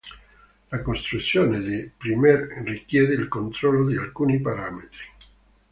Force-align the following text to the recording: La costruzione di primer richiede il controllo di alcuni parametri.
La 0.71 0.81
costruzione 0.81 1.61
di 1.61 1.91
primer 1.95 2.47
richiede 2.65 3.13
il 3.13 3.27
controllo 3.27 3.85
di 3.87 3.95
alcuni 3.97 4.41
parametri. 4.41 4.97